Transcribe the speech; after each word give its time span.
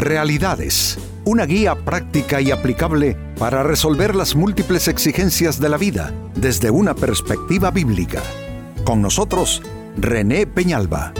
Realidades, 0.00 0.96
una 1.26 1.44
guía 1.44 1.74
práctica 1.74 2.40
y 2.40 2.50
aplicable 2.50 3.18
para 3.38 3.62
resolver 3.62 4.16
las 4.16 4.34
múltiples 4.34 4.88
exigencias 4.88 5.60
de 5.60 5.68
la 5.68 5.76
vida 5.76 6.14
desde 6.34 6.70
una 6.70 6.94
perspectiva 6.94 7.70
bíblica. 7.70 8.22
Con 8.82 9.02
nosotros, 9.02 9.62
René 9.98 10.46
Peñalba. 10.46 11.12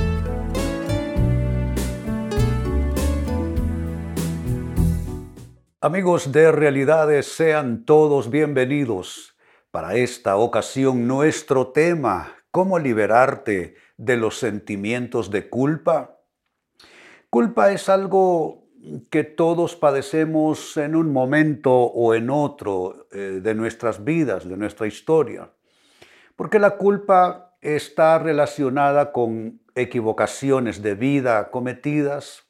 Amigos 5.82 6.32
de 6.32 6.50
Realidades, 6.50 7.26
sean 7.26 7.84
todos 7.84 8.30
bienvenidos. 8.30 9.36
Para 9.70 9.96
esta 9.96 10.36
ocasión, 10.36 11.06
nuestro 11.06 11.66
tema, 11.72 12.32
¿cómo 12.50 12.78
liberarte 12.78 13.74
de 13.98 14.16
los 14.16 14.38
sentimientos 14.38 15.30
de 15.30 15.50
culpa? 15.50 16.16
Culpa 17.28 17.72
es 17.72 17.90
algo 17.90 18.69
que 19.10 19.24
todos 19.24 19.76
padecemos 19.76 20.76
en 20.76 20.96
un 20.96 21.12
momento 21.12 21.72
o 21.72 22.14
en 22.14 22.30
otro 22.30 23.06
eh, 23.12 23.40
de 23.42 23.54
nuestras 23.54 24.04
vidas, 24.04 24.48
de 24.48 24.56
nuestra 24.56 24.86
historia. 24.86 25.50
Porque 26.36 26.58
la 26.58 26.76
culpa 26.76 27.56
está 27.60 28.18
relacionada 28.18 29.12
con 29.12 29.60
equivocaciones 29.74 30.82
de 30.82 30.94
vida 30.94 31.50
cometidas, 31.50 32.44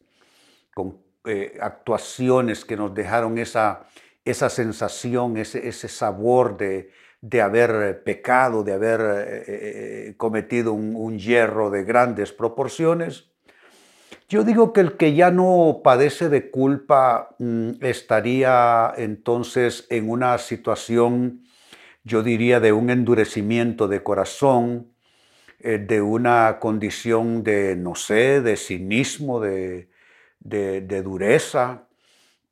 con 0.75 0.99
eh, 1.25 1.59
actuaciones 1.61 2.65
que 2.65 2.77
nos 2.77 2.95
dejaron 2.95 3.37
esa, 3.39 3.87
esa 4.25 4.49
sensación, 4.49 5.37
ese, 5.37 5.89
sabor 5.89 6.57
de, 6.57 6.91
de, 7.21 7.43
haber 7.43 8.05
pecado, 8.05 8.63
de 8.63 8.73
haber 8.73 9.01
eh, 9.49 10.15
cometido 10.17 10.73
un, 10.73 10.95
un 10.95 11.19
hierro 11.19 11.71
de 11.71 11.83
grandes 11.83 12.33
proporciones 12.33 13.30
yo 14.31 14.45
digo 14.45 14.73
que 14.73 14.81
el 14.81 14.97
que 14.97 15.15
ya 15.15 15.33
no 15.33 15.81
padece 15.83 16.29
de 16.29 16.53
culpa 16.53 17.35
mm, 17.41 17.73
estaría 17.81 18.95
entonces 18.97 19.89
en 19.91 20.09
una 20.09 20.39
situación, 20.39 21.43
yo 22.05 22.23
diría, 22.23 22.61
de 22.61 22.73
un 22.73 22.91
endurecimiento 22.91 23.89
de 23.89 24.05
corazón, 24.05 24.93
eh, 25.59 25.79
de 25.79 26.01
una 26.01 26.61
condición 26.61 27.43
de, 27.43 27.75
no 27.75 27.97
sé, 27.97 28.41
de 28.41 28.57
cinismo, 28.57 29.41
de, 29.41 29.89
dureza. 31.03 31.89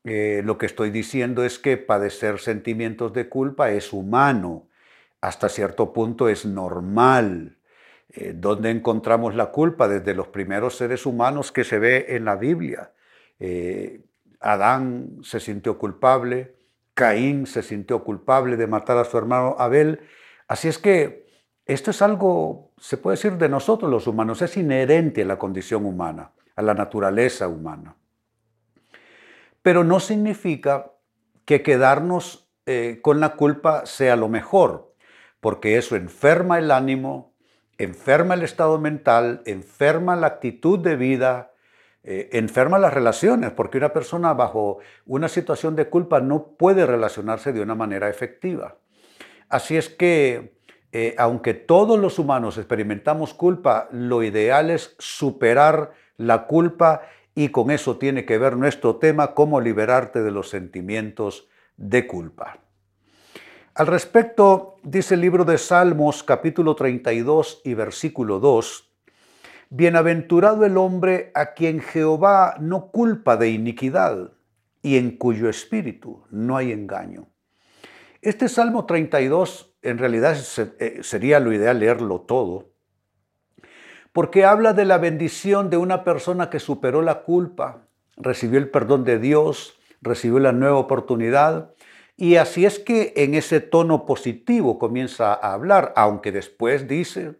Eh, 0.04 0.42
lo 0.44 0.58
que 0.58 0.66
estoy 0.66 0.90
diciendo 0.90 1.44
es 1.44 1.60
que 1.60 1.76
padecer 1.76 2.40
sentimientos 2.40 3.12
de 3.12 3.28
culpa 3.28 3.70
es 3.70 3.92
humano, 3.92 4.68
hasta 5.20 5.48
cierto 5.48 5.92
punto 5.92 6.28
es 6.28 6.44
normal. 6.44 7.57
Eh, 8.10 8.32
¿Dónde 8.34 8.70
encontramos 8.70 9.34
la 9.34 9.46
culpa? 9.46 9.88
Desde 9.88 10.14
los 10.14 10.28
primeros 10.28 10.76
seres 10.76 11.06
humanos 11.06 11.52
que 11.52 11.64
se 11.64 11.78
ve 11.78 12.06
en 12.08 12.24
la 12.24 12.36
Biblia. 12.36 12.92
Eh, 13.38 14.02
Adán 14.40 15.18
se 15.22 15.40
sintió 15.40 15.78
culpable, 15.78 16.56
Caín 16.94 17.46
se 17.46 17.62
sintió 17.62 18.02
culpable 18.02 18.56
de 18.56 18.66
matar 18.66 18.98
a 18.98 19.04
su 19.04 19.18
hermano 19.18 19.56
Abel. 19.58 20.00
Así 20.46 20.68
es 20.68 20.78
que 20.78 21.28
esto 21.66 21.90
es 21.90 22.00
algo, 22.00 22.72
se 22.78 22.96
puede 22.96 23.16
decir, 23.16 23.36
de 23.36 23.48
nosotros 23.48 23.90
los 23.90 24.06
humanos, 24.06 24.40
es 24.40 24.56
inherente 24.56 25.22
a 25.22 25.26
la 25.26 25.38
condición 25.38 25.84
humana, 25.84 26.32
a 26.56 26.62
la 26.62 26.72
naturaleza 26.72 27.46
humana. 27.46 27.94
Pero 29.60 29.84
no 29.84 30.00
significa 30.00 30.92
que 31.44 31.62
quedarnos 31.62 32.48
eh, 32.64 33.00
con 33.02 33.20
la 33.20 33.36
culpa 33.36 33.84
sea 33.86 34.16
lo 34.16 34.28
mejor, 34.28 34.94
porque 35.40 35.76
eso 35.76 35.94
enferma 35.94 36.58
el 36.58 36.70
ánimo, 36.70 37.34
enferma 37.78 38.34
el 38.34 38.42
estado 38.42 38.78
mental, 38.78 39.42
enferma 39.46 40.16
la 40.16 40.26
actitud 40.26 40.78
de 40.80 40.96
vida, 40.96 41.52
eh, 42.02 42.28
enferma 42.32 42.78
las 42.78 42.92
relaciones, 42.92 43.52
porque 43.52 43.78
una 43.78 43.92
persona 43.92 44.34
bajo 44.34 44.78
una 45.06 45.28
situación 45.28 45.76
de 45.76 45.88
culpa 45.88 46.20
no 46.20 46.56
puede 46.58 46.86
relacionarse 46.86 47.52
de 47.52 47.62
una 47.62 47.74
manera 47.74 48.08
efectiva. 48.08 48.76
Así 49.48 49.76
es 49.76 49.88
que, 49.88 50.58
eh, 50.92 51.14
aunque 51.18 51.54
todos 51.54 51.98
los 51.98 52.18
humanos 52.18 52.58
experimentamos 52.58 53.32
culpa, 53.32 53.88
lo 53.92 54.22
ideal 54.22 54.70
es 54.70 54.96
superar 54.98 55.92
la 56.16 56.46
culpa 56.46 57.02
y 57.34 57.50
con 57.50 57.70
eso 57.70 57.98
tiene 57.98 58.24
que 58.24 58.38
ver 58.38 58.56
nuestro 58.56 58.96
tema, 58.96 59.34
cómo 59.34 59.60
liberarte 59.60 60.22
de 60.22 60.32
los 60.32 60.50
sentimientos 60.50 61.48
de 61.76 62.06
culpa. 62.06 62.58
Al 63.78 63.86
respecto, 63.86 64.74
dice 64.82 65.14
el 65.14 65.20
libro 65.20 65.44
de 65.44 65.56
Salmos 65.56 66.24
capítulo 66.24 66.74
32 66.74 67.60
y 67.64 67.74
versículo 67.74 68.40
2, 68.40 68.90
Bienaventurado 69.70 70.64
el 70.64 70.76
hombre 70.76 71.30
a 71.32 71.52
quien 71.54 71.78
Jehová 71.78 72.56
no 72.58 72.90
culpa 72.90 73.36
de 73.36 73.50
iniquidad 73.50 74.32
y 74.82 74.96
en 74.96 75.16
cuyo 75.16 75.48
espíritu 75.48 76.24
no 76.32 76.56
hay 76.56 76.72
engaño. 76.72 77.28
Este 78.20 78.48
Salmo 78.48 78.84
32 78.84 79.76
en 79.82 79.98
realidad 79.98 80.36
eh, 80.80 80.98
sería 81.02 81.38
lo 81.38 81.52
ideal 81.52 81.78
leerlo 81.78 82.22
todo, 82.22 82.72
porque 84.12 84.44
habla 84.44 84.72
de 84.72 84.86
la 84.86 84.98
bendición 84.98 85.70
de 85.70 85.76
una 85.76 86.02
persona 86.02 86.50
que 86.50 86.58
superó 86.58 87.00
la 87.00 87.22
culpa, 87.22 87.86
recibió 88.16 88.58
el 88.58 88.70
perdón 88.70 89.04
de 89.04 89.20
Dios, 89.20 89.78
recibió 90.02 90.40
la 90.40 90.50
nueva 90.50 90.78
oportunidad 90.78 91.76
y 92.20 92.34
así 92.34 92.66
es 92.66 92.80
que 92.80 93.12
en 93.14 93.34
ese 93.34 93.60
tono 93.60 94.04
positivo 94.04 94.76
comienza 94.76 95.32
a 95.32 95.52
hablar, 95.52 95.92
aunque 95.94 96.32
después 96.32 96.88
dice 96.88 97.36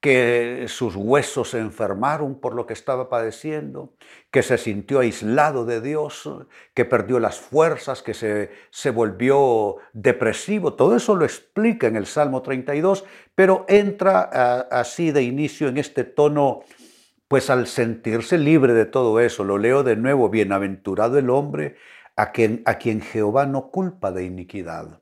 que 0.00 0.64
sus 0.68 0.96
huesos 0.96 1.50
se 1.50 1.58
enfermaron 1.58 2.40
por 2.40 2.54
lo 2.54 2.64
que 2.64 2.72
estaba 2.72 3.10
padeciendo, 3.10 3.92
que 4.30 4.42
se 4.42 4.56
sintió 4.56 5.00
aislado 5.00 5.66
de 5.66 5.82
Dios, 5.82 6.30
que 6.72 6.86
perdió 6.86 7.20
las 7.20 7.38
fuerzas, 7.38 8.00
que 8.00 8.14
se, 8.14 8.52
se 8.70 8.88
volvió 8.88 9.76
depresivo. 9.92 10.72
Todo 10.72 10.96
eso 10.96 11.14
lo 11.14 11.26
explica 11.26 11.86
en 11.86 11.96
el 11.96 12.06
Salmo 12.06 12.40
32, 12.40 13.04
pero 13.34 13.66
entra 13.68 14.22
así 14.70 15.10
de 15.10 15.22
inicio 15.24 15.68
en 15.68 15.76
este 15.76 16.04
tono, 16.04 16.60
pues 17.28 17.50
al 17.50 17.66
sentirse 17.66 18.38
libre 18.38 18.72
de 18.72 18.86
todo 18.86 19.20
eso, 19.20 19.44
lo 19.44 19.58
leo 19.58 19.82
de 19.82 19.96
nuevo, 19.96 20.30
bienaventurado 20.30 21.18
el 21.18 21.28
hombre 21.28 21.76
a 22.16 22.32
quien, 22.32 22.62
a 22.64 22.74
quien 22.74 23.00
Jehová 23.00 23.46
no 23.46 23.70
culpa 23.70 24.12
de 24.12 24.24
iniquidad 24.24 25.00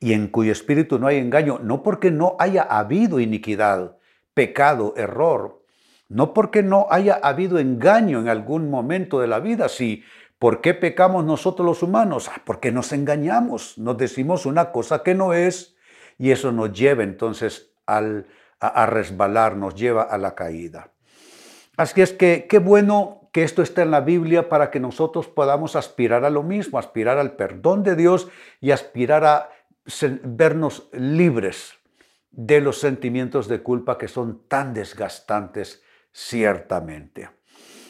y 0.00 0.12
en 0.12 0.28
cuyo 0.28 0.52
espíritu 0.52 0.98
no 0.98 1.06
hay 1.06 1.18
engaño, 1.18 1.58
no 1.62 1.82
porque 1.82 2.10
no 2.10 2.36
haya 2.38 2.62
habido 2.62 3.20
iniquidad, 3.20 3.96
pecado, 4.34 4.94
error, 4.96 5.62
no 6.08 6.34
porque 6.34 6.62
no 6.62 6.86
haya 6.90 7.14
habido 7.14 7.58
engaño 7.58 8.20
en 8.20 8.28
algún 8.28 8.70
momento 8.70 9.20
de 9.20 9.26
la 9.26 9.40
vida, 9.40 9.68
sí. 9.68 10.04
¿Por 10.38 10.60
qué 10.60 10.74
pecamos 10.74 11.24
nosotros 11.24 11.66
los 11.66 11.82
humanos? 11.82 12.28
Ah, 12.28 12.42
porque 12.44 12.70
nos 12.70 12.92
engañamos, 12.92 13.78
nos 13.78 13.96
decimos 13.96 14.44
una 14.44 14.70
cosa 14.70 15.02
que 15.02 15.14
no 15.14 15.32
es 15.32 15.76
y 16.18 16.30
eso 16.30 16.52
nos 16.52 16.72
lleva 16.72 17.02
entonces 17.02 17.72
al, 17.86 18.26
a, 18.60 18.68
a 18.68 18.86
resbalar, 18.86 19.56
nos 19.56 19.74
lleva 19.74 20.02
a 20.02 20.18
la 20.18 20.34
caída. 20.34 20.92
Así 21.78 22.02
es 22.02 22.12
que 22.12 22.46
qué 22.48 22.58
bueno 22.58 23.25
que 23.36 23.42
esto 23.42 23.60
está 23.60 23.82
en 23.82 23.90
la 23.90 24.00
Biblia 24.00 24.48
para 24.48 24.70
que 24.70 24.80
nosotros 24.80 25.26
podamos 25.26 25.76
aspirar 25.76 26.24
a 26.24 26.30
lo 26.30 26.42
mismo, 26.42 26.78
aspirar 26.78 27.18
al 27.18 27.32
perdón 27.32 27.82
de 27.82 27.94
Dios 27.94 28.28
y 28.62 28.70
aspirar 28.70 29.26
a 29.26 29.50
vernos 30.22 30.88
libres 30.92 31.74
de 32.30 32.62
los 32.62 32.78
sentimientos 32.78 33.46
de 33.46 33.62
culpa 33.62 33.98
que 33.98 34.08
son 34.08 34.48
tan 34.48 34.72
desgastantes 34.72 35.82
ciertamente. 36.12 37.28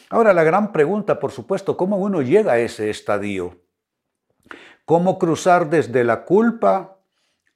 Ahora, 0.09 0.33
la 0.33 0.43
gran 0.43 0.73
pregunta, 0.73 1.17
por 1.17 1.31
supuesto, 1.31 1.77
¿cómo 1.77 1.95
uno 1.95 2.21
llega 2.21 2.51
a 2.51 2.59
ese 2.59 2.89
estadio? 2.89 3.61
¿Cómo 4.83 5.17
cruzar 5.17 5.69
desde 5.69 6.03
la 6.03 6.25
culpa 6.25 6.99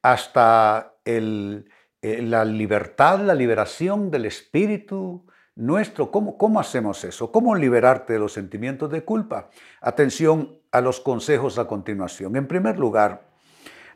hasta 0.02 0.96
eh, 1.03 1.66
la 2.02 2.46
libertad, 2.46 3.19
la 3.19 3.35
liberación 3.35 4.09
del 4.12 4.28
espíritu, 4.28 5.25
nuestro. 5.56 6.12
¿Cómo, 6.12 6.38
¿Cómo 6.38 6.59
hacemos 6.59 7.03
eso? 7.03 7.31
¿Cómo 7.31 7.55
liberarte 7.55 8.14
de 8.14 8.20
los 8.20 8.34
sentimientos 8.34 8.90
de 8.91 9.03
culpa? 9.03 9.49
Atención 9.81 10.58
a 10.72 10.81
los 10.81 10.99
consejos 10.99 11.58
a 11.58 11.67
continuación. 11.67 12.35
En 12.35 12.47
primer 12.47 12.79
lugar, 12.79 13.23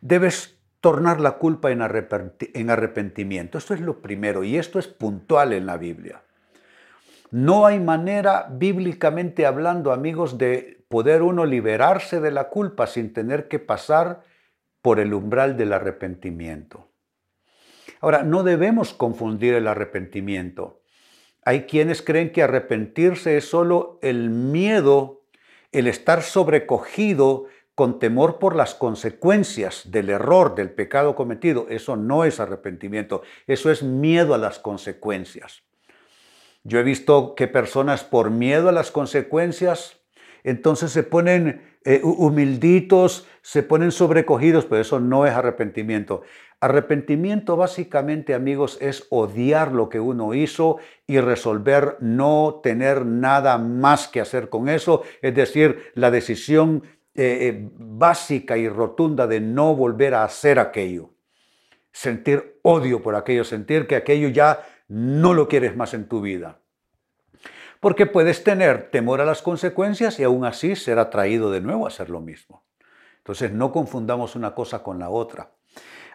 debes 0.02 0.58
tornar 0.82 1.20
la 1.20 1.34
culpa 1.34 1.72
en 1.72 1.82
arrepentimiento. 1.82 3.58
Esto 3.58 3.74
es 3.74 3.82
lo 3.82 4.02
primero 4.02 4.44
y 4.44 4.58
esto 4.58 4.78
es 4.78 4.88
puntual 4.88 5.54
en 5.54 5.66
la 5.66 5.78
Biblia. 5.78 6.22
No 7.32 7.66
hay 7.66 7.80
manera, 7.80 8.48
bíblicamente 8.52 9.46
hablando, 9.46 9.92
amigos, 9.92 10.38
de 10.38 10.86
poder 10.88 11.24
uno 11.24 11.46
liberarse 11.46 12.22
de 12.22 12.32
la 12.32 12.50
culpa 12.50 12.88
sin 12.88 13.14
tener 13.14 13.48
que 13.48 13.60
pasar 13.60 14.22
por 14.82 15.00
el 15.00 15.14
umbral 15.14 15.58
del 15.58 15.74
arrepentimiento. 15.74 16.88
Ahora, 18.00 18.22
no 18.22 18.44
debemos 18.44 18.94
confundir 18.94 19.56
el 19.56 19.68
arrepentimiento 19.68 20.84
hay 21.46 21.62
quienes 21.62 22.02
creen 22.02 22.32
que 22.32 22.42
arrepentirse 22.42 23.38
es 23.38 23.48
solo 23.48 24.00
el 24.02 24.32
miedo, 24.32 25.22
el 25.72 25.88
estar 25.88 26.24
sobrecogido 26.24 27.46
con 27.76 28.00
temor 28.00 28.40
por 28.40 28.56
las 28.56 28.74
consecuencias 28.74 29.92
del 29.92 30.10
error, 30.10 30.56
del 30.56 30.72
pecado 30.72 31.16
cometido. 31.16 31.68
Eso 31.70 31.96
no 31.96 32.26
es 32.26 32.40
arrepentimiento, 32.40 33.22
eso 33.46 33.70
es 33.70 33.84
miedo 33.84 34.34
a 34.34 34.40
las 34.40 34.58
consecuencias. 34.58 35.62
Yo 36.64 36.80
he 36.80 36.84
visto 36.84 37.36
que 37.36 37.48
personas 37.48 38.04
por 38.04 38.32
miedo 38.32 38.70
a 38.70 38.72
las 38.72 38.90
consecuencias 38.90 40.00
entonces 40.46 40.92
se 40.92 41.02
ponen 41.02 41.64
eh, 41.86 42.02
humilditos, 42.04 43.28
se 43.42 43.64
ponen 43.64 43.92
sobrecogidos, 43.92 44.66
pero 44.66 44.80
eso 44.80 45.00
no 45.00 45.26
es 45.26 45.34
arrepentimiento. 45.34 46.22
Arrepentimiento 46.62 47.58
básicamente, 47.58 48.34
amigos, 48.34 48.78
es 48.82 49.08
odiar 49.10 49.72
lo 49.72 49.90
que 49.90 50.00
uno 50.00 50.34
hizo 50.34 50.78
y 51.06 51.20
resolver 51.20 51.98
no 52.00 52.62
tener 52.64 53.06
nada 53.06 53.58
más 53.58 54.08
que 54.08 54.22
hacer 54.22 54.50
con 54.50 54.70
eso, 54.70 55.04
es 55.22 55.36
decir, 55.36 55.92
la 55.96 56.12
decisión 56.12 56.84
eh, 57.14 57.48
eh, 57.48 57.70
básica 57.78 58.58
y 58.58 58.68
rotunda 58.68 59.28
de 59.28 59.40
no 59.40 59.76
volver 59.76 60.16
a 60.16 60.24
hacer 60.24 60.60
aquello. 60.60 61.12
Sentir 61.92 62.60
odio 62.62 63.02
por 63.02 63.16
aquello, 63.16 63.44
sentir 63.44 63.88
que 63.88 63.96
aquello 63.96 64.30
ya 64.30 64.66
no 64.88 65.34
lo 65.34 65.48
quieres 65.48 65.76
más 65.76 65.94
en 65.94 66.08
tu 66.08 66.22
vida. 66.22 66.60
Porque 67.80 68.06
puedes 68.06 68.44
tener 68.44 68.90
temor 68.90 69.22
a 69.22 69.26
las 69.26 69.42
consecuencias 69.42 70.20
y 70.20 70.24
aún 70.24 70.46
así 70.46 70.76
ser 70.76 71.00
atraído 71.00 71.52
de 71.52 71.62
nuevo 71.62 71.86
a 71.86 71.90
hacer 71.90 72.10
lo 72.10 72.22
mismo. 72.22 72.66
Entonces 73.18 73.52
no 73.52 73.72
confundamos 73.72 74.36
una 74.36 74.54
cosa 74.54 74.84
con 74.84 75.00
la 75.00 75.10
otra. 75.10 75.55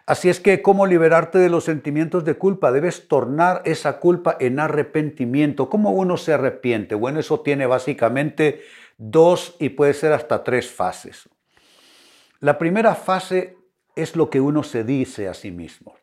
Así 0.05 0.29
es 0.29 0.39
que, 0.39 0.61
¿cómo 0.61 0.87
liberarte 0.87 1.37
de 1.37 1.49
los 1.49 1.65
sentimientos 1.65 2.25
de 2.25 2.35
culpa? 2.35 2.71
Debes 2.71 3.07
tornar 3.07 3.61
esa 3.65 3.99
culpa 3.99 4.35
en 4.39 4.59
arrepentimiento. 4.59 5.69
¿Cómo 5.69 5.91
uno 5.91 6.17
se 6.17 6.33
arrepiente? 6.33 6.95
Bueno, 6.95 7.19
eso 7.19 7.41
tiene 7.41 7.67
básicamente 7.67 8.61
dos 8.97 9.55
y 9.59 9.69
puede 9.69 9.93
ser 9.93 10.13
hasta 10.13 10.43
tres 10.43 10.71
fases. 10.71 11.29
La 12.39 12.57
primera 12.57 12.95
fase 12.95 13.57
es 13.95 14.15
lo 14.15 14.29
que 14.29 14.41
uno 14.41 14.63
se 14.63 14.83
dice 14.83 15.27
a 15.27 15.33
sí 15.33 15.51
mismo. 15.51 15.95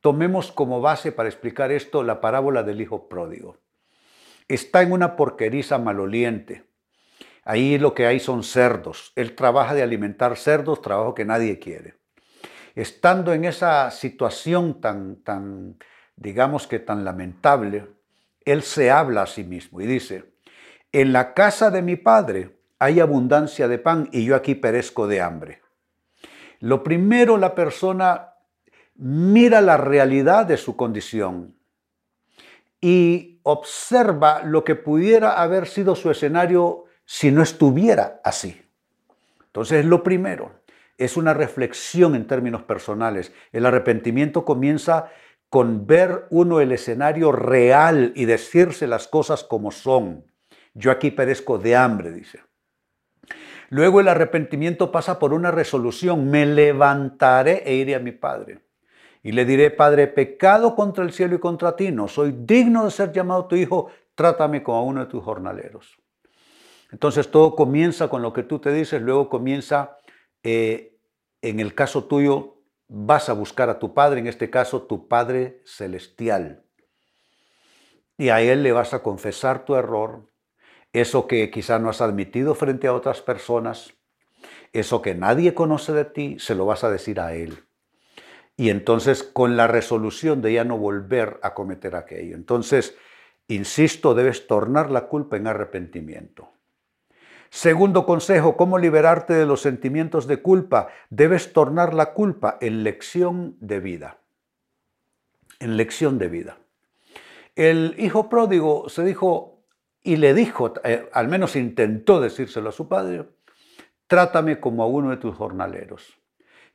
Tomemos 0.00 0.50
como 0.50 0.80
base 0.80 1.12
para 1.12 1.28
explicar 1.28 1.70
esto 1.70 2.02
la 2.02 2.20
parábola 2.20 2.62
del 2.64 2.80
hijo 2.80 3.08
pródigo. 3.08 3.58
Está 4.48 4.82
en 4.82 4.92
una 4.92 5.16
porqueriza 5.16 5.78
maloliente. 5.78 6.64
Ahí 7.44 7.78
lo 7.78 7.94
que 7.94 8.06
hay 8.06 8.20
son 8.20 8.42
cerdos. 8.42 9.12
Él 9.14 9.34
trabaja 9.34 9.74
de 9.74 9.82
alimentar 9.82 10.36
cerdos, 10.36 10.82
trabajo 10.82 11.14
que 11.14 11.24
nadie 11.24 11.58
quiere 11.58 12.03
estando 12.74 13.32
en 13.32 13.44
esa 13.44 13.90
situación 13.90 14.80
tan, 14.80 15.16
tan, 15.16 15.76
digamos 16.16 16.66
que 16.66 16.78
tan 16.78 17.04
lamentable, 17.04 17.86
él 18.44 18.62
se 18.62 18.90
habla 18.90 19.22
a 19.22 19.26
sí 19.26 19.44
mismo 19.44 19.80
y 19.80 19.86
dice, 19.86 20.34
en 20.92 21.12
la 21.12 21.34
casa 21.34 21.70
de 21.70 21.82
mi 21.82 21.96
padre 21.96 22.58
hay 22.78 23.00
abundancia 23.00 23.68
de 23.68 23.78
pan 23.78 24.08
y 24.12 24.24
yo 24.24 24.36
aquí 24.36 24.54
perezco 24.54 25.06
de 25.06 25.20
hambre. 25.20 25.62
Lo 26.60 26.82
primero 26.82 27.36
la 27.36 27.54
persona 27.54 28.34
mira 28.96 29.60
la 29.60 29.76
realidad 29.76 30.46
de 30.46 30.56
su 30.56 30.76
condición 30.76 31.56
y 32.80 33.40
observa 33.42 34.42
lo 34.42 34.64
que 34.64 34.74
pudiera 34.74 35.40
haber 35.40 35.66
sido 35.66 35.94
su 35.94 36.10
escenario 36.10 36.84
si 37.04 37.30
no 37.30 37.42
estuviera 37.42 38.20
así. 38.24 38.60
Entonces, 39.46 39.84
lo 39.84 40.02
primero 40.02 40.63
es 40.98 41.16
una 41.16 41.34
reflexión 41.34 42.14
en 42.14 42.26
términos 42.26 42.62
personales. 42.62 43.32
El 43.52 43.66
arrepentimiento 43.66 44.44
comienza 44.44 45.10
con 45.48 45.86
ver 45.86 46.26
uno 46.30 46.60
el 46.60 46.72
escenario 46.72 47.32
real 47.32 48.12
y 48.14 48.24
decirse 48.24 48.86
las 48.86 49.08
cosas 49.08 49.44
como 49.44 49.70
son. 49.70 50.24
Yo 50.74 50.90
aquí 50.90 51.10
perezco 51.10 51.58
de 51.58 51.76
hambre, 51.76 52.10
dice. 52.10 52.40
Luego 53.70 54.00
el 54.00 54.08
arrepentimiento 54.08 54.90
pasa 54.90 55.18
por 55.18 55.32
una 55.32 55.50
resolución. 55.50 56.30
Me 56.30 56.46
levantaré 56.46 57.62
e 57.64 57.74
iré 57.74 57.94
a 57.94 58.00
mi 58.00 58.12
Padre. 58.12 58.60
Y 59.22 59.32
le 59.32 59.44
diré, 59.44 59.70
Padre, 59.70 60.06
pecado 60.06 60.74
contra 60.74 61.04
el 61.04 61.12
cielo 61.12 61.36
y 61.36 61.38
contra 61.38 61.76
ti. 61.76 61.90
No 61.90 62.08
soy 62.08 62.34
digno 62.36 62.84
de 62.84 62.90
ser 62.90 63.12
llamado 63.12 63.46
tu 63.46 63.56
hijo. 63.56 63.90
Trátame 64.14 64.62
como 64.62 64.84
uno 64.84 65.00
de 65.00 65.06
tus 65.06 65.22
jornaleros. 65.22 65.96
Entonces 66.94 67.28
todo 67.28 67.56
comienza 67.56 68.06
con 68.06 68.22
lo 68.22 68.32
que 68.32 68.44
tú 68.44 68.60
te 68.60 68.72
dices, 68.72 69.02
luego 69.02 69.28
comienza 69.28 69.96
eh, 70.44 70.98
en 71.42 71.58
el 71.58 71.74
caso 71.74 72.04
tuyo 72.04 72.62
vas 72.86 73.28
a 73.28 73.32
buscar 73.32 73.70
a 73.70 73.78
tu 73.78 73.94
Padre, 73.94 74.20
en 74.20 74.26
este 74.26 74.50
caso 74.50 74.82
tu 74.82 75.08
Padre 75.08 75.62
Celestial. 75.64 76.64
Y 78.16 78.28
a 78.28 78.40
Él 78.40 78.62
le 78.62 78.72
vas 78.72 78.94
a 78.94 79.02
confesar 79.02 79.64
tu 79.64 79.74
error, 79.74 80.30
eso 80.92 81.26
que 81.26 81.50
quizá 81.50 81.78
no 81.78 81.88
has 81.88 82.00
admitido 82.00 82.54
frente 82.54 82.86
a 82.86 82.94
otras 82.94 83.20
personas, 83.20 83.94
eso 84.72 85.02
que 85.02 85.14
nadie 85.14 85.54
conoce 85.54 85.92
de 85.92 86.04
ti, 86.04 86.36
se 86.38 86.54
lo 86.54 86.66
vas 86.66 86.84
a 86.84 86.90
decir 86.90 87.18
a 87.18 87.34
Él. 87.34 87.64
Y 88.56 88.70
entonces 88.70 89.24
con 89.24 89.56
la 89.56 89.66
resolución 89.66 90.40
de 90.40 90.52
ya 90.52 90.64
no 90.64 90.78
volver 90.78 91.40
a 91.42 91.54
cometer 91.54 91.96
aquello. 91.96 92.36
Entonces, 92.36 92.96
insisto, 93.48 94.14
debes 94.14 94.46
tornar 94.46 94.90
la 94.90 95.08
culpa 95.08 95.36
en 95.36 95.48
arrepentimiento. 95.48 96.53
Segundo 97.54 98.04
consejo, 98.04 98.56
¿cómo 98.56 98.78
liberarte 98.78 99.32
de 99.32 99.46
los 99.46 99.60
sentimientos 99.60 100.26
de 100.26 100.42
culpa? 100.42 100.88
Debes 101.08 101.52
tornar 101.52 101.94
la 101.94 102.12
culpa 102.12 102.58
en 102.60 102.82
lección 102.82 103.56
de 103.60 103.78
vida. 103.78 104.18
En 105.60 105.76
lección 105.76 106.18
de 106.18 106.26
vida. 106.26 106.58
El 107.54 107.94
hijo 107.96 108.28
pródigo 108.28 108.88
se 108.88 109.04
dijo 109.04 109.62
y 110.02 110.16
le 110.16 110.34
dijo, 110.34 110.74
eh, 110.82 111.08
al 111.12 111.28
menos 111.28 111.54
intentó 111.54 112.20
decírselo 112.20 112.70
a 112.70 112.72
su 112.72 112.88
padre, 112.88 113.28
trátame 114.08 114.58
como 114.58 114.82
a 114.82 114.88
uno 114.88 115.10
de 115.10 115.18
tus 115.18 115.36
jornaleros. 115.36 116.20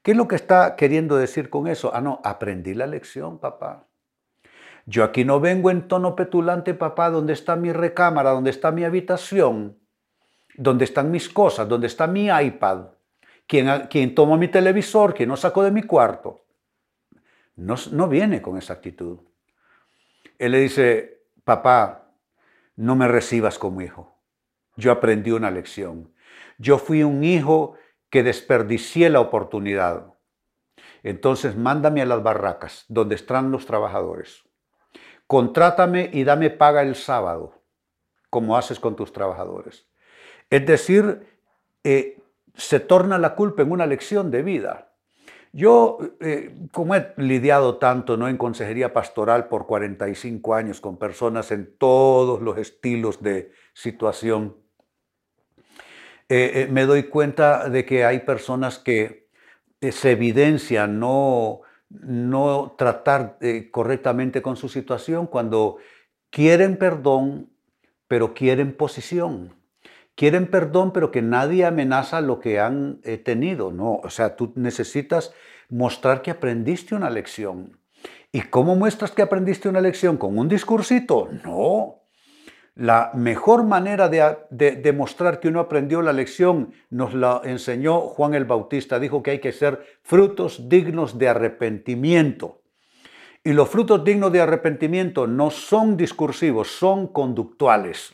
¿Qué 0.01 0.11
es 0.11 0.17
lo 0.17 0.29
que 0.29 0.37
está 0.37 0.77
queriendo 0.77 1.17
decir 1.17 1.49
con 1.49 1.67
eso? 1.67 1.91
Ah, 1.93 1.99
no, 1.99 2.21
aprendí 2.23 2.73
la 2.73 2.87
lección, 2.87 3.37
papá. 3.39 3.85
Yo 4.85 5.03
aquí 5.03 5.25
no 5.25 5.41
vengo 5.41 5.71
en 5.71 5.89
tono 5.89 6.15
petulante, 6.15 6.73
papá, 6.73 7.09
donde 7.09 7.33
está 7.33 7.57
mi 7.57 7.73
recámara, 7.73 8.29
donde 8.29 8.49
está 8.49 8.71
mi 8.71 8.85
habitación, 8.85 9.78
¿Dónde 10.61 10.83
están 10.83 11.09
mis 11.09 11.29
cosas? 11.29 11.69
¿Dónde 11.69 11.87
está 11.87 12.05
mi 12.05 12.27
iPad? 12.27 12.87
¿Quién, 13.47 13.87
quién 13.89 14.13
tomó 14.13 14.35
mi 14.35 14.49
televisor? 14.49 15.13
¿Quién 15.13 15.29
lo 15.29 15.37
sacó 15.37 15.63
de 15.63 15.71
mi 15.71 15.83
cuarto? 15.83 16.43
No, 17.55 17.75
no 17.91 18.09
viene 18.09 18.41
con 18.41 18.57
esa 18.57 18.73
actitud. 18.73 19.19
Él 20.37 20.51
le 20.51 20.59
dice, 20.59 21.23
papá, 21.45 22.11
no 22.75 22.97
me 22.97 23.07
recibas 23.07 23.57
como 23.57 23.81
hijo. 23.81 24.13
Yo 24.75 24.91
aprendí 24.91 25.31
una 25.31 25.49
lección. 25.49 26.13
Yo 26.57 26.77
fui 26.77 27.03
un 27.03 27.23
hijo 27.23 27.75
que 28.09 28.21
desperdicié 28.21 29.09
la 29.09 29.21
oportunidad. 29.21 30.13
Entonces 31.03 31.55
mándame 31.55 32.01
a 32.01 32.05
las 32.05 32.21
barracas 32.21 32.83
donde 32.89 33.15
están 33.15 33.49
los 33.49 33.65
trabajadores. 33.65 34.43
Contrátame 35.25 36.09
y 36.11 36.25
dame 36.25 36.49
paga 36.49 36.81
el 36.81 36.95
sábado, 36.95 37.61
como 38.29 38.57
haces 38.57 38.77
con 38.77 38.97
tus 38.97 39.13
trabajadores. 39.13 39.89
Es 40.49 40.65
decir, 40.65 41.27
eh, 41.83 42.17
se 42.55 42.79
torna 42.79 43.17
la 43.17 43.35
culpa 43.35 43.61
en 43.61 43.71
una 43.71 43.85
lección 43.85 44.31
de 44.31 44.41
vida. 44.41 44.91
Yo, 45.51 45.97
eh, 46.19 46.55
como 46.71 46.95
he 46.95 47.13
lidiado 47.17 47.77
tanto 47.77 48.17
¿no? 48.17 48.27
en 48.27 48.37
consejería 48.37 48.93
pastoral 48.93 49.47
por 49.47 49.65
45 49.65 50.53
años 50.53 50.81
con 50.81 50.97
personas 50.97 51.51
en 51.51 51.75
todos 51.77 52.41
los 52.41 52.57
estilos 52.57 53.21
de 53.21 53.51
situación, 53.73 54.55
eh, 56.27 56.67
me 56.69 56.85
doy 56.85 57.03
cuenta 57.03 57.69
de 57.69 57.85
que 57.85 58.05
hay 58.05 58.19
personas 58.19 58.77
que 58.77 59.29
se 59.81 60.11
evidencian 60.11 60.99
no, 60.99 61.61
no 61.89 62.75
tratar 62.77 63.39
correctamente 63.71 64.41
con 64.43 64.55
su 64.55 64.69
situación 64.69 65.25
cuando 65.25 65.77
quieren 66.29 66.77
perdón, 66.77 67.49
pero 68.07 68.35
quieren 68.35 68.75
posición 68.75 69.58
quieren 70.19 70.47
perdón, 70.47 70.91
pero 70.91 71.11
que 71.11 71.21
nadie 71.21 71.63
amenaza 71.63 72.19
lo 72.19 72.41
que 72.41 72.59
han 72.59 72.99
eh, 73.03 73.17
tenido. 73.17 73.71
No, 73.71 74.01
o 74.03 74.09
sea, 74.09 74.35
tú 74.35 74.51
necesitas 74.55 75.33
mostrar 75.69 76.21
que 76.21 76.29
aprendiste 76.29 76.93
una 76.93 77.09
lección. 77.09 77.79
¿Y 78.29 78.41
cómo 78.41 78.75
muestras 78.75 79.11
que 79.11 79.21
aprendiste 79.21 79.69
una 79.69 79.79
lección? 79.79 80.17
¿Con 80.17 80.37
un 80.37 80.49
discursito? 80.49 81.29
No. 81.45 82.01
La 82.75 83.11
mejor 83.13 83.63
manera 83.63 84.09
de, 84.09 84.71
demostrar 84.81 85.39
que 85.39 85.47
uno 85.47 85.61
aprendió 85.61 86.01
la 86.01 86.11
lección 86.11 86.73
nos 86.89 87.13
la 87.13 87.39
enseñó 87.45 88.01
Juan 88.01 88.33
el 88.33 88.43
Bautista. 88.43 88.99
Dijo 88.99 89.23
que 89.23 89.31
hay 89.31 89.39
que 89.39 89.53
ser 89.53 89.85
frutos 90.03 90.67
dignos 90.67 91.17
de 91.17 91.29
arrepentimiento. 91.29 92.61
Y 93.41 93.53
los 93.53 93.69
frutos 93.69 94.03
dignos 94.03 94.33
de 94.33 94.41
arrepentimiento 94.41 95.27
no 95.27 95.49
son 95.49 95.95
discursivos, 95.95 96.67
son 96.67 97.07
conductuales. 97.07 98.13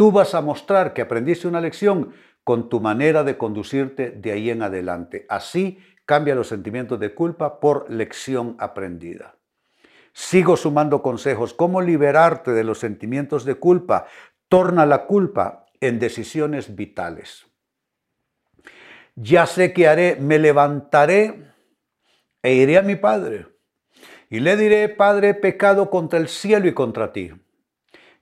Tú 0.00 0.10
vas 0.10 0.34
a 0.34 0.40
mostrar 0.40 0.94
que 0.94 1.02
aprendiste 1.02 1.46
una 1.46 1.60
lección 1.60 2.14
con 2.42 2.70
tu 2.70 2.80
manera 2.80 3.22
de 3.22 3.36
conducirte 3.36 4.10
de 4.10 4.32
ahí 4.32 4.48
en 4.48 4.62
adelante. 4.62 5.26
Así 5.28 5.78
cambia 6.06 6.34
los 6.34 6.48
sentimientos 6.48 6.98
de 6.98 7.14
culpa 7.14 7.60
por 7.60 7.90
lección 7.90 8.56
aprendida. 8.58 9.36
Sigo 10.14 10.56
sumando 10.56 11.02
consejos. 11.02 11.52
¿Cómo 11.52 11.82
liberarte 11.82 12.52
de 12.52 12.64
los 12.64 12.78
sentimientos 12.78 13.44
de 13.44 13.56
culpa? 13.56 14.06
Torna 14.48 14.86
la 14.86 15.04
culpa 15.04 15.66
en 15.82 15.98
decisiones 15.98 16.74
vitales. 16.74 17.44
Ya 19.16 19.44
sé 19.44 19.74
qué 19.74 19.86
haré, 19.86 20.16
me 20.16 20.38
levantaré 20.38 21.52
e 22.42 22.54
iré 22.54 22.78
a 22.78 22.82
mi 22.82 22.96
Padre. 22.96 23.48
Y 24.30 24.40
le 24.40 24.56
diré, 24.56 24.88
Padre, 24.88 25.28
he 25.28 25.34
pecado 25.34 25.90
contra 25.90 26.18
el 26.18 26.28
cielo 26.28 26.68
y 26.68 26.72
contra 26.72 27.12
ti. 27.12 27.32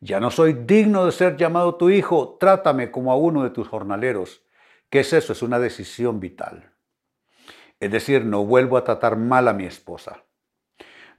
Ya 0.00 0.21
no 0.21 0.31
soy 0.31 0.52
digno 0.52 1.07
de 1.07 1.12
ser 1.12 1.37
llamado 1.37 1.75
tu 1.75 1.90
hijo, 1.90 2.37
trátame 2.38 2.90
como 2.90 3.11
a 3.11 3.17
uno 3.17 3.43
de 3.43 3.50
tus 3.50 3.69
jornaleros. 3.69 4.45
¿Qué 4.90 5.00
es 5.00 5.12
eso? 5.12 5.33
Es 5.33 5.43
una 5.43 5.59
decisión 5.59 6.21
vital. 6.21 6.73
Es 7.81 7.90
decir, 7.90 8.25
no 8.25 8.45
vuelvo 8.45 8.76
a 8.76 8.85
tratar 8.85 9.17
mal 9.17 9.49
a 9.49 9.52
mi 9.52 9.64
esposa. 9.64 10.25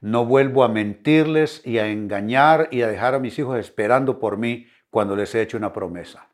No 0.00 0.24
vuelvo 0.24 0.64
a 0.64 0.68
mentirles 0.68 1.60
y 1.66 1.78
a 1.78 1.88
engañar 1.88 2.68
y 2.70 2.82
a 2.82 2.88
dejar 2.88 3.14
a 3.14 3.18
mis 3.18 3.38
hijos 3.38 3.58
esperando 3.58 4.18
por 4.18 4.38
mí 4.38 4.66
cuando 4.88 5.14
les 5.14 5.34
he 5.34 5.42
hecho 5.42 5.58
una 5.58 5.74
promesa. 5.74 6.28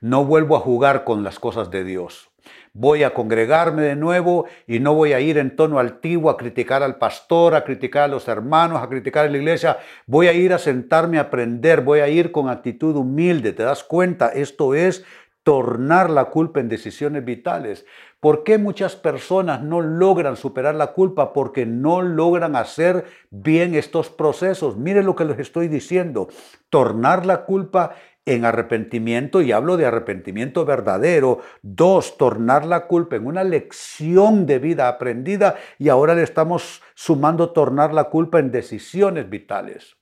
No 0.00 0.24
vuelvo 0.24 0.56
a 0.56 0.60
jugar 0.60 1.04
con 1.04 1.22
las 1.22 1.38
cosas 1.38 1.70
de 1.70 1.84
Dios. 1.84 2.29
Voy 2.72 3.02
a 3.02 3.14
congregarme 3.14 3.82
de 3.82 3.96
nuevo 3.96 4.46
y 4.66 4.80
no 4.80 4.94
voy 4.94 5.12
a 5.12 5.20
ir 5.20 5.38
en 5.38 5.56
tono 5.56 5.78
altivo 5.78 6.30
a 6.30 6.36
criticar 6.36 6.82
al 6.82 6.96
pastor, 6.96 7.54
a 7.54 7.64
criticar 7.64 8.04
a 8.04 8.08
los 8.08 8.28
hermanos, 8.28 8.82
a 8.82 8.88
criticar 8.88 9.26
a 9.26 9.30
la 9.30 9.38
iglesia. 9.38 9.78
Voy 10.06 10.28
a 10.28 10.32
ir 10.32 10.52
a 10.52 10.58
sentarme 10.58 11.18
a 11.18 11.22
aprender, 11.22 11.80
voy 11.80 12.00
a 12.00 12.08
ir 12.08 12.32
con 12.32 12.48
actitud 12.48 12.96
humilde. 12.96 13.52
¿Te 13.52 13.62
das 13.62 13.84
cuenta? 13.84 14.28
Esto 14.28 14.74
es 14.74 15.04
tornar 15.42 16.10
la 16.10 16.26
culpa 16.26 16.60
en 16.60 16.68
decisiones 16.68 17.24
vitales. 17.24 17.86
¿Por 18.20 18.44
qué 18.44 18.58
muchas 18.58 18.96
personas 18.96 19.62
no 19.62 19.80
logran 19.80 20.36
superar 20.36 20.74
la 20.74 20.88
culpa? 20.88 21.32
Porque 21.32 21.64
no 21.64 22.02
logran 22.02 22.54
hacer 22.54 23.06
bien 23.30 23.74
estos 23.74 24.10
procesos. 24.10 24.76
Mire 24.76 25.02
lo 25.02 25.16
que 25.16 25.24
les 25.24 25.38
estoy 25.38 25.68
diciendo. 25.68 26.28
Tornar 26.68 27.24
la 27.24 27.44
culpa 27.46 27.94
en 28.30 28.44
arrepentimiento, 28.44 29.42
y 29.42 29.50
hablo 29.50 29.76
de 29.76 29.86
arrepentimiento 29.86 30.64
verdadero. 30.64 31.40
Dos, 31.62 32.16
tornar 32.16 32.64
la 32.64 32.86
culpa 32.86 33.16
en 33.16 33.26
una 33.26 33.42
lección 33.42 34.46
de 34.46 34.60
vida 34.60 34.86
aprendida 34.86 35.56
y 35.78 35.88
ahora 35.88 36.14
le 36.14 36.22
estamos 36.22 36.80
sumando 36.94 37.50
tornar 37.50 37.92
la 37.92 38.04
culpa 38.04 38.38
en 38.38 38.52
decisiones 38.52 39.28
vitales. 39.28 39.96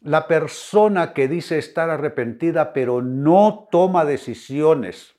La 0.00 0.28
persona 0.28 1.12
que 1.12 1.26
dice 1.26 1.58
estar 1.58 1.90
arrepentida 1.90 2.72
pero 2.72 3.02
no 3.02 3.66
toma 3.68 4.04
decisiones, 4.04 5.16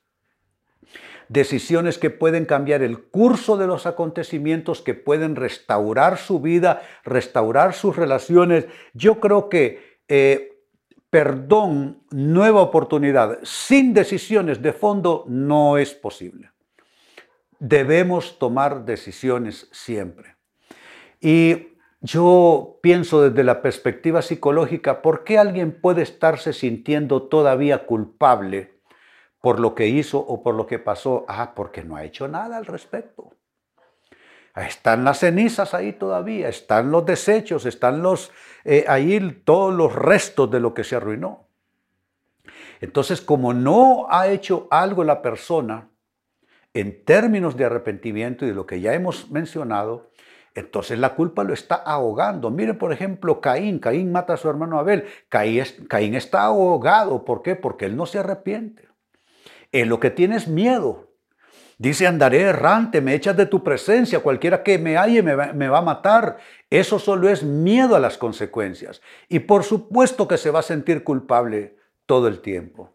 decisiones 1.28 1.98
que 1.98 2.12
pueden 2.12 2.46
cambiar 2.46 2.82
el 2.82 3.04
curso 3.04 3.58
de 3.58 3.68
los 3.68 3.86
acontecimientos, 3.86 4.82
que 4.82 4.94
pueden 4.94 5.36
restaurar 5.36 6.18
su 6.18 6.40
vida, 6.40 6.82
restaurar 7.04 7.74
sus 7.74 7.98
relaciones, 7.98 8.68
yo 8.94 9.20
creo 9.20 9.50
que 9.50 10.00
eh, 10.08 10.51
perdón, 11.12 12.02
nueva 12.10 12.62
oportunidad, 12.62 13.40
sin 13.44 13.94
decisiones 13.94 14.62
de 14.62 14.72
fondo, 14.72 15.26
no 15.28 15.78
es 15.78 15.94
posible. 15.94 16.52
Debemos 17.60 18.40
tomar 18.40 18.86
decisiones 18.86 19.68
siempre. 19.74 20.38
Y 21.20 21.68
yo 22.00 22.80
pienso 22.82 23.30
desde 23.30 23.44
la 23.44 23.62
perspectiva 23.62 24.22
psicológica, 24.22 25.02
¿por 25.02 25.26
qué 25.26 25.38
alguien 25.38 25.80
puede 25.82 26.02
estarse 26.02 26.54
sintiendo 26.54 27.24
todavía 27.24 27.86
culpable 27.86 28.80
por 29.42 29.60
lo 29.60 29.76
que 29.76 29.88
hizo 29.88 30.18
o 30.18 30.42
por 30.42 30.56
lo 30.56 30.66
que 30.66 30.80
pasó? 30.80 31.26
Ah, 31.28 31.54
porque 31.54 31.84
no 31.84 31.98
ha 31.98 32.06
hecho 32.06 32.30
nada 32.30 32.56
al 32.56 32.66
respecto. 32.66 33.34
Están 34.56 35.04
las 35.04 35.20
cenizas 35.20 35.74
ahí 35.74 35.94
todavía, 35.94 36.50
están 36.50 36.92
los 36.92 37.06
desechos, 37.06 37.66
están 37.66 38.02
los, 38.02 38.32
eh, 38.66 38.86
ahí 38.88 39.42
todos 39.46 39.74
los 39.74 39.96
restos 39.96 40.52
de 40.52 40.60
lo 40.60 40.74
que 40.74 40.84
se 40.84 40.96
arruinó. 40.96 41.48
Entonces, 42.82 43.22
como 43.22 43.54
no 43.54 44.08
ha 44.10 44.28
hecho 44.28 44.68
algo 44.72 45.04
la 45.04 45.22
persona 45.22 45.90
en 46.74 47.06
términos 47.06 47.56
de 47.56 47.66
arrepentimiento 47.66 48.46
y 48.46 48.50
de 48.50 48.56
lo 48.56 48.66
que 48.66 48.82
ya 48.82 48.94
hemos 48.94 49.30
mencionado, 49.30 50.12
entonces 50.54 51.00
la 51.00 51.16
culpa 51.16 51.44
lo 51.44 51.54
está 51.54 51.76
ahogando. 51.76 52.50
Miren, 52.50 52.78
por 52.78 52.92
ejemplo, 52.92 53.40
Caín. 53.40 53.80
Caín 53.80 54.12
mata 54.12 54.34
a 54.34 54.38
su 54.38 54.50
hermano 54.50 54.80
Abel. 54.80 55.06
Caín, 55.30 55.64
Caín 55.88 56.16
está 56.16 56.44
ahogado. 56.44 57.24
¿Por 57.24 57.42
qué? 57.42 57.56
Porque 57.56 57.86
él 57.86 57.96
no 57.96 58.06
se 58.06 58.20
arrepiente. 58.20 58.90
Él 59.72 59.88
lo 59.88 60.00
que 60.02 60.10
tiene 60.10 60.36
es 60.36 60.50
miedo. 60.50 61.11
Dice, 61.82 62.06
andaré 62.06 62.42
errante, 62.42 63.02
me 63.02 63.16
echas 63.16 63.36
de 63.36 63.48
tu 63.48 63.64
presencia, 63.64 64.20
cualquiera 64.20 64.62
que 64.62 64.78
me 64.78 64.98
halle 64.98 65.24
me 65.24 65.34
va, 65.34 65.78
a 65.80 65.82
matar. 65.82 66.38
Eso 66.70 67.00
solo 67.00 67.28
es 67.28 67.42
miedo 67.42 67.96
a 67.96 68.00
las 68.00 68.20
consecuencias. 68.20 69.02
Y 69.30 69.40
por 69.40 69.64
supuesto 69.64 70.28
que 70.28 70.38
se 70.38 70.52
va 70.52 70.60
a 70.60 70.62
sentir 70.62 71.04
culpable 71.04 71.76
todo 72.06 72.28
el 72.28 72.42
tiempo. 72.42 72.94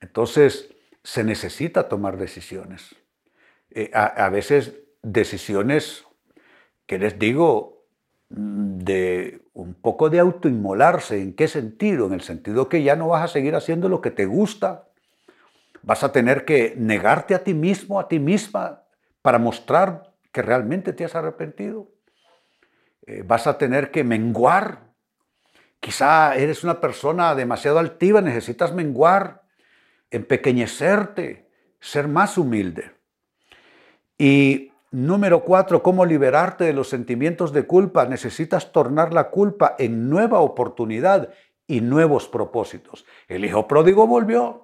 Entonces, 0.00 0.70
se 1.02 1.22
necesita 1.22 1.86
tomar 1.86 2.16
decisiones. 2.16 2.96
Eh, 3.72 3.90
a, 3.92 4.06
a 4.06 4.30
veces 4.30 4.72
decisiones 5.02 6.06
que 6.86 6.98
les 6.98 7.18
digo 7.18 7.84
de 8.30 9.42
un 9.52 9.74
poco 9.74 10.08
de 10.08 10.20
autoinmolarse. 10.20 11.20
¿En 11.20 11.34
qué 11.34 11.46
sentido? 11.46 12.06
En 12.06 12.14
el 12.14 12.22
sentido 12.22 12.70
que 12.70 12.82
ya 12.82 12.96
no 12.96 13.08
vas 13.08 13.22
a 13.22 13.28
seguir 13.28 13.54
haciendo 13.54 13.90
lo 13.90 14.00
que 14.00 14.10
te 14.10 14.24
gusta, 14.24 14.88
Vas 15.84 16.02
a 16.02 16.12
tener 16.12 16.46
que 16.46 16.74
negarte 16.78 17.34
a 17.34 17.44
ti 17.44 17.52
mismo, 17.52 18.00
a 18.00 18.08
ti 18.08 18.18
misma, 18.18 18.84
para 19.20 19.38
mostrar 19.38 20.14
que 20.32 20.40
realmente 20.40 20.94
te 20.94 21.04
has 21.04 21.14
arrepentido. 21.14 21.88
Eh, 23.06 23.22
vas 23.22 23.46
a 23.46 23.58
tener 23.58 23.90
que 23.90 24.02
menguar. 24.02 24.94
Quizá 25.80 26.36
eres 26.36 26.64
una 26.64 26.80
persona 26.80 27.34
demasiado 27.34 27.78
altiva, 27.78 28.22
necesitas 28.22 28.72
menguar, 28.72 29.42
empequeñecerte, 30.10 31.50
ser 31.80 32.08
más 32.08 32.38
humilde. 32.38 32.92
Y 34.16 34.72
número 34.90 35.44
cuatro, 35.44 35.82
¿cómo 35.82 36.06
liberarte 36.06 36.64
de 36.64 36.72
los 36.72 36.88
sentimientos 36.88 37.52
de 37.52 37.66
culpa? 37.66 38.06
Necesitas 38.06 38.72
tornar 38.72 39.12
la 39.12 39.28
culpa 39.28 39.76
en 39.78 40.08
nueva 40.08 40.40
oportunidad 40.40 41.28
y 41.66 41.82
nuevos 41.82 42.26
propósitos. 42.26 43.04
El 43.28 43.44
hijo 43.44 43.68
pródigo 43.68 44.06
volvió, 44.06 44.63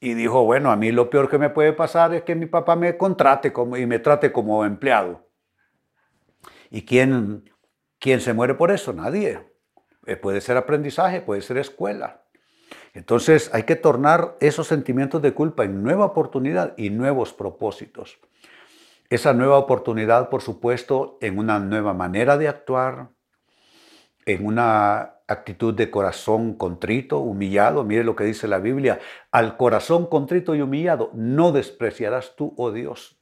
y 0.00 0.14
dijo, 0.14 0.44
bueno, 0.44 0.70
a 0.70 0.76
mí 0.76 0.92
lo 0.92 1.10
peor 1.10 1.28
que 1.28 1.38
me 1.38 1.50
puede 1.50 1.72
pasar 1.72 2.14
es 2.14 2.22
que 2.22 2.34
mi 2.34 2.46
papá 2.46 2.76
me 2.76 2.96
contrate 2.96 3.52
como, 3.52 3.76
y 3.76 3.86
me 3.86 3.98
trate 3.98 4.30
como 4.32 4.64
empleado. 4.64 5.28
¿Y 6.70 6.84
quién, 6.84 7.50
quién 7.98 8.20
se 8.20 8.32
muere 8.32 8.54
por 8.54 8.70
eso? 8.70 8.92
Nadie. 8.92 9.40
Eh, 10.06 10.16
puede 10.16 10.40
ser 10.40 10.56
aprendizaje, 10.56 11.20
puede 11.20 11.42
ser 11.42 11.58
escuela. 11.58 12.24
Entonces 12.94 13.50
hay 13.52 13.64
que 13.64 13.76
tornar 13.76 14.36
esos 14.40 14.66
sentimientos 14.66 15.20
de 15.20 15.34
culpa 15.34 15.64
en 15.64 15.82
nueva 15.82 16.06
oportunidad 16.06 16.74
y 16.76 16.90
nuevos 16.90 17.32
propósitos. 17.32 18.18
Esa 19.10 19.32
nueva 19.32 19.58
oportunidad, 19.58 20.28
por 20.28 20.42
supuesto, 20.42 21.18
en 21.20 21.38
una 21.38 21.58
nueva 21.58 21.94
manera 21.94 22.36
de 22.36 22.48
actuar, 22.48 23.10
en 24.26 24.46
una 24.46 25.17
actitud 25.28 25.74
de 25.74 25.90
corazón 25.90 26.54
contrito, 26.54 27.20
humillado. 27.20 27.84
Mire 27.84 28.02
lo 28.02 28.16
que 28.16 28.24
dice 28.24 28.48
la 28.48 28.58
Biblia. 28.58 28.98
Al 29.30 29.56
corazón 29.56 30.06
contrito 30.06 30.54
y 30.54 30.62
humillado 30.62 31.10
no 31.14 31.52
despreciarás 31.52 32.34
tú, 32.34 32.54
oh 32.56 32.72
Dios. 32.72 33.20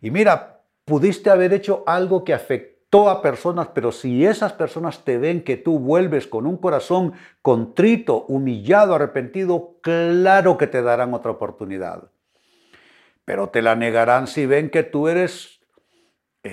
Y 0.00 0.10
mira, 0.10 0.62
pudiste 0.84 1.28
haber 1.28 1.52
hecho 1.52 1.82
algo 1.86 2.24
que 2.24 2.32
afectó 2.32 3.10
a 3.10 3.20
personas, 3.20 3.68
pero 3.74 3.92
si 3.92 4.24
esas 4.24 4.52
personas 4.52 5.04
te 5.04 5.18
ven 5.18 5.42
que 5.42 5.56
tú 5.56 5.78
vuelves 5.78 6.26
con 6.26 6.46
un 6.46 6.56
corazón 6.56 7.12
contrito, 7.42 8.24
humillado, 8.26 8.94
arrepentido, 8.94 9.76
claro 9.82 10.56
que 10.56 10.66
te 10.66 10.82
darán 10.82 11.14
otra 11.14 11.32
oportunidad. 11.32 12.10
Pero 13.24 13.50
te 13.50 13.62
la 13.62 13.76
negarán 13.76 14.26
si 14.26 14.46
ven 14.46 14.70
que 14.70 14.82
tú 14.82 15.08
eres 15.08 15.60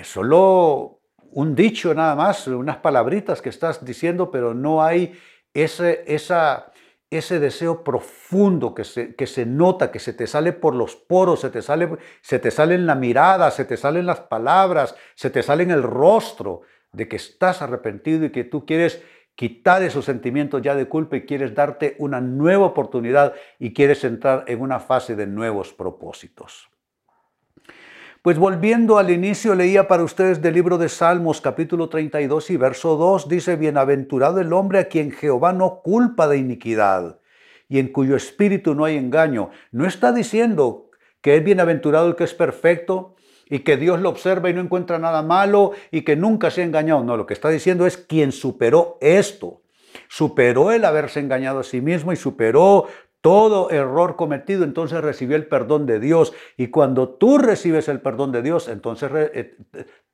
solo 0.02 0.97
un 1.32 1.54
dicho 1.54 1.94
nada 1.94 2.14
más, 2.14 2.46
unas 2.46 2.78
palabritas 2.78 3.42
que 3.42 3.48
estás 3.48 3.84
diciendo, 3.84 4.30
pero 4.30 4.54
no 4.54 4.82
hay 4.82 5.18
ese, 5.54 6.04
esa, 6.06 6.72
ese 7.10 7.40
deseo 7.40 7.82
profundo 7.82 8.74
que 8.74 8.84
se, 8.84 9.14
que 9.14 9.26
se 9.26 9.46
nota, 9.46 9.90
que 9.90 9.98
se 9.98 10.12
te 10.12 10.26
sale 10.26 10.52
por 10.52 10.74
los 10.74 10.96
poros, 10.96 11.40
se 11.40 11.50
te, 11.50 11.62
sale, 11.62 11.88
se 12.20 12.38
te 12.38 12.50
sale 12.50 12.74
en 12.74 12.86
la 12.86 12.94
mirada, 12.94 13.50
se 13.50 13.64
te 13.64 13.76
salen 13.76 14.06
las 14.06 14.20
palabras, 14.20 14.94
se 15.14 15.30
te 15.30 15.42
sale 15.42 15.62
en 15.62 15.70
el 15.70 15.82
rostro 15.82 16.62
de 16.92 17.08
que 17.08 17.16
estás 17.16 17.62
arrepentido 17.62 18.24
y 18.24 18.30
que 18.30 18.44
tú 18.44 18.66
quieres 18.66 19.02
quitar 19.34 19.82
esos 19.82 20.04
sentimientos 20.04 20.62
ya 20.62 20.74
de 20.74 20.88
culpa 20.88 21.16
y 21.16 21.24
quieres 21.24 21.54
darte 21.54 21.94
una 21.98 22.20
nueva 22.20 22.66
oportunidad 22.66 23.34
y 23.58 23.72
quieres 23.72 24.02
entrar 24.04 24.44
en 24.48 24.60
una 24.60 24.80
fase 24.80 25.14
de 25.14 25.26
nuevos 25.26 25.72
propósitos. 25.72 26.68
Pues 28.22 28.36
volviendo 28.36 28.98
al 28.98 29.10
inicio, 29.10 29.54
leía 29.54 29.86
para 29.86 30.02
ustedes 30.02 30.42
del 30.42 30.54
libro 30.54 30.76
de 30.76 30.88
Salmos 30.88 31.40
capítulo 31.40 31.88
32 31.88 32.50
y 32.50 32.56
verso 32.56 32.96
2, 32.96 33.28
dice, 33.28 33.54
Bienaventurado 33.54 34.40
el 34.40 34.52
hombre 34.52 34.80
a 34.80 34.88
quien 34.88 35.12
Jehová 35.12 35.52
no 35.52 35.82
culpa 35.82 36.26
de 36.26 36.38
iniquidad 36.38 37.20
y 37.68 37.78
en 37.78 37.88
cuyo 37.92 38.16
espíritu 38.16 38.74
no 38.74 38.84
hay 38.84 38.96
engaño. 38.96 39.50
No 39.70 39.86
está 39.86 40.10
diciendo 40.10 40.90
que 41.20 41.36
es 41.36 41.44
bienaventurado 41.44 42.08
el 42.08 42.16
que 42.16 42.24
es 42.24 42.34
perfecto 42.34 43.14
y 43.48 43.60
que 43.60 43.76
Dios 43.76 44.00
lo 44.00 44.08
observa 44.08 44.50
y 44.50 44.54
no 44.54 44.62
encuentra 44.62 44.98
nada 44.98 45.22
malo 45.22 45.72
y 45.92 46.02
que 46.02 46.16
nunca 46.16 46.50
se 46.50 46.62
ha 46.62 46.64
engañado. 46.64 47.04
No, 47.04 47.16
lo 47.16 47.24
que 47.24 47.34
está 47.34 47.50
diciendo 47.50 47.86
es 47.86 47.96
quien 47.96 48.32
superó 48.32 48.98
esto. 49.00 49.62
Superó 50.08 50.72
el 50.72 50.84
haberse 50.84 51.20
engañado 51.20 51.60
a 51.60 51.64
sí 51.64 51.80
mismo 51.80 52.12
y 52.12 52.16
superó 52.16 52.88
todo 53.20 53.70
error 53.70 54.16
cometido, 54.16 54.64
entonces 54.64 55.00
recibió 55.00 55.36
el 55.36 55.46
perdón 55.46 55.86
de 55.86 56.00
Dios. 56.00 56.32
Y 56.56 56.68
cuando 56.68 57.10
tú 57.10 57.38
recibes 57.38 57.88
el 57.88 58.00
perdón 58.00 58.32
de 58.32 58.42
Dios, 58.42 58.68
entonces 58.68 59.10
eh, 59.14 59.56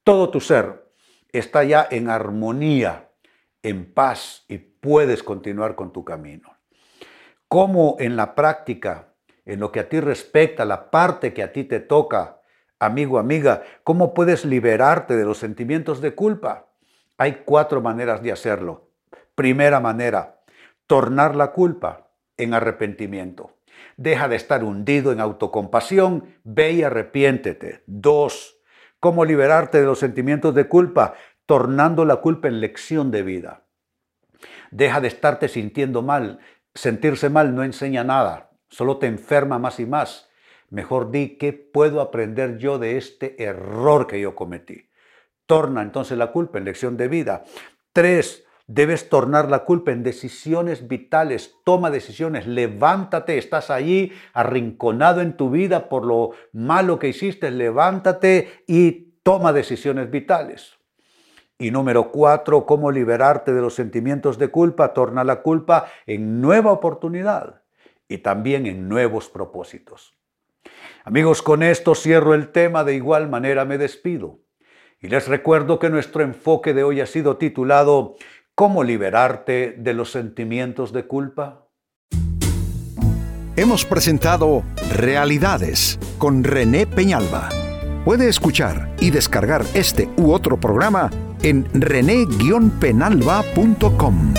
todo 0.03 0.31
tu 0.31 0.41
ser 0.41 0.91
está 1.33 1.65
ya 1.65 1.87
en 1.91 2.09
armonía, 2.09 3.11
en 3.63 3.93
paz 3.93 4.45
y 4.49 4.59
puedes 4.59 5.23
continuar 5.23 5.75
con 5.75 5.93
tu 5.93 6.05
camino. 6.05 6.51
¿Cómo 7.49 7.97
en 7.99 8.17
la 8.17 8.35
práctica, 8.35 9.15
en 9.45 9.61
lo 9.61 9.71
que 9.71 9.81
a 9.81 9.89
ti 9.89 10.01
respecta, 10.01 10.65
la 10.65 10.91
parte 10.91 11.35
que 11.35 11.43
a 11.43 11.53
ti 11.53 11.65
te 11.65 11.81
toca, 11.81 12.41
amigo, 12.79 13.19
amiga, 13.19 13.63
cómo 13.83 14.15
puedes 14.15 14.45
liberarte 14.45 15.17
de 15.17 15.25
los 15.25 15.39
sentimientos 15.39 16.01
de 16.01 16.15
culpa? 16.15 16.69
Hay 17.19 17.43
cuatro 17.45 17.81
maneras 17.81 18.23
de 18.23 18.33
hacerlo. 18.33 18.91
Primera 19.35 19.81
manera, 19.81 20.41
tornar 20.87 21.37
la 21.37 21.53
culpa 21.53 22.04
en 22.37 22.55
arrepentimiento. 22.55 23.57
Deja 23.97 24.29
de 24.29 24.37
estar 24.37 24.65
hundido 24.65 25.13
en 25.13 25.21
autocompasión, 25.21 26.35
ve 26.43 26.73
y 26.73 26.83
arrepiéntete. 26.83 27.83
Dos, 27.87 28.59
¿cómo 29.01 29.25
liberarte 29.25 29.81
de 29.81 29.87
los 29.87 29.99
sentimientos 29.99 30.55
de 30.55 30.69
culpa? 30.69 31.15
Tornando 31.47 32.05
la 32.05 32.17
culpa 32.17 32.49
en 32.49 32.61
lección 32.61 33.11
de 33.11 33.23
vida. 33.23 33.65
Deja 34.71 35.01
de 35.01 35.09
estarte 35.09 35.49
sintiendo 35.49 36.03
mal. 36.03 36.41
Sentirse 36.75 37.29
mal 37.29 37.55
no 37.55 37.63
enseña 37.63 38.03
nada, 38.03 38.51
solo 38.69 38.99
te 38.99 39.07
enferma 39.07 39.59
más 39.59 39.79
y 39.79 39.87
más. 39.87 40.29
Mejor 40.71 41.13
di, 41.13 41.37
¿qué 41.39 41.53
puedo 41.53 42.01
aprender 42.01 42.59
yo 42.59 42.81
de 42.81 42.97
este 42.97 43.41
error 43.45 44.09
que 44.09 44.21
yo 44.21 44.35
cometí? 44.35 44.91
Torna 45.47 45.83
entonces 45.83 46.19
la 46.19 46.33
culpa 46.33 46.59
en 46.59 46.65
lección 46.65 46.97
de 46.97 47.07
vida. 47.07 47.45
Tres, 47.93 48.45
debes 48.67 49.09
tornar 49.09 49.51
la 49.51 49.65
culpa 49.65 49.93
en 49.93 50.03
decisiones 50.03 50.89
vitales. 50.89 51.57
Toma 51.65 51.91
decisiones, 51.91 52.47
levántate, 52.47 53.39
estás 53.39 53.71
allí 53.71 54.13
arrinconado 54.33 55.21
en 55.21 55.37
tu 55.37 55.51
vida 55.51 55.89
por 55.89 56.05
lo 56.05 56.31
malo 56.53 56.99
que 56.99 57.09
hiciste, 57.09 57.51
levántate 57.51 58.65
y 58.67 59.19
toma 59.23 59.53
decisiones 59.53 60.11
vitales. 60.11 60.79
Y 61.59 61.71
número 61.71 62.11
cuatro, 62.11 62.67
cómo 62.67 62.91
liberarte 62.91 63.53
de 63.53 63.61
los 63.61 63.75
sentimientos 63.75 64.39
de 64.39 64.49
culpa. 64.49 64.93
Torna 64.93 65.23
la 65.23 65.43
culpa 65.43 65.87
en 66.07 66.41
nueva 66.41 66.73
oportunidad 66.73 67.63
y 68.09 68.19
también 68.19 68.67
en 68.67 68.89
nuevos 68.89 69.29
propósitos. 69.29 70.15
Amigos, 71.05 71.43
con 71.43 71.63
esto 71.63 71.95
cierro 71.95 72.35
el 72.35 72.51
tema, 72.51 72.83
de 72.83 72.95
igual 72.95 73.29
manera 73.29 73.65
me 73.65 73.79
despido. 73.79 74.41
Y 75.01 75.09
les 75.09 75.29
recuerdo 75.29 75.79
que 75.79 75.91
nuestro 75.91 76.23
enfoque 76.23 76.73
de 76.73 76.83
hoy 76.83 77.03
ha 77.03 77.07
sido 77.07 77.37
titulado 77.37 78.17
¿Cómo 78.57 78.85
liberarte 78.85 79.75
de 79.77 79.95
los 79.95 80.13
sentimientos 80.13 80.93
de 80.93 81.09
culpa? 81.09 81.67
Hemos 83.57 83.85
presentado 83.85 84.63
Realidades 84.93 85.99
con 86.19 86.45
René 86.45 86.87
Peñalba. 86.87 87.49
Puede 88.05 88.29
escuchar 88.29 88.95
y 89.01 89.11
descargar 89.11 89.65
este 89.75 90.09
u 90.19 90.33
otro 90.33 90.61
programa 90.61 91.11
en 91.43 91.67
rene-penalba.com. 91.75 94.35